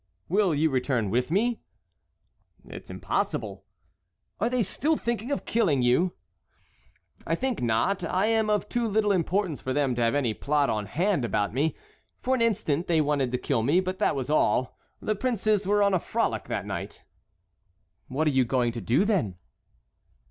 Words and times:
"Will 0.29 0.55
you 0.55 0.71
return 0.71 1.11
with 1.11 1.29
me?" 1.29 1.61
"Impossible." 2.67 3.65
"Are 4.39 4.49
they 4.49 4.63
still 4.63 4.97
thinking 4.97 5.31
of 5.31 5.45
killing 5.45 5.83
you?" 5.83 6.13
"I 7.27 7.35
think 7.35 7.61
not. 7.61 8.03
I 8.03 8.25
am 8.25 8.49
of 8.49 8.67
too 8.67 8.87
little 8.87 9.11
importance 9.11 9.61
for 9.61 9.73
them 9.73 9.93
to 9.93 10.01
have 10.01 10.15
any 10.15 10.33
plot 10.33 10.71
on 10.71 10.87
hand 10.87 11.23
about 11.23 11.53
me. 11.53 11.75
For 12.19 12.33
an 12.33 12.41
instant 12.41 12.87
they 12.87 12.99
wanted 12.99 13.31
to 13.33 13.37
kill 13.37 13.61
me, 13.61 13.79
but 13.79 13.99
that 13.99 14.15
was 14.15 14.31
all. 14.31 14.75
The 15.01 15.13
princes 15.13 15.67
were 15.67 15.83
on 15.83 15.93
a 15.93 15.99
frolic 15.99 16.45
that 16.45 16.65
night." 16.65 17.03
"What 18.07 18.25
are 18.25 18.31
you 18.31 18.43
going 18.43 18.71
to 18.71 18.81
do, 18.81 19.05
then?" 19.05 19.35